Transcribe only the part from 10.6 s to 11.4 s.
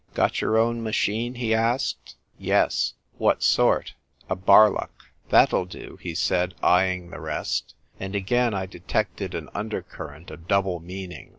meaning.